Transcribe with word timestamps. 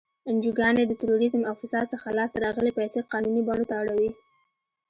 انجوګانې 0.29 0.83
د 0.87 0.93
تروریزم 1.01 1.41
او 1.49 1.53
فساد 1.61 1.85
څخه 1.93 2.07
لاس 2.17 2.29
ته 2.33 2.39
راغلی 2.45 2.71
پیسې 2.79 2.99
قانوني 3.11 3.41
بڼو 3.47 3.65
ته 3.69 3.73
اړوي. 3.81 4.09